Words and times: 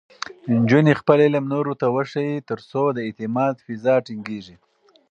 نجونې 0.59 0.93
خپل 1.01 1.17
علم 1.25 1.45
نورو 1.53 1.73
ته 1.81 1.87
وښيي، 1.95 2.45
ترڅو 2.49 2.81
د 2.95 2.97
اعتماد 3.07 3.53
فضا 3.65 3.95
ټینګېږي. 4.05 4.55